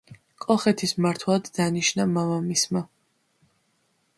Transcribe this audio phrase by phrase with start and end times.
[0.43, 2.83] კოლხეთის მმართველად დანიშნა მამამისმა.